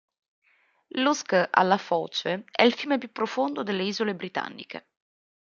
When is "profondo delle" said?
3.11-3.83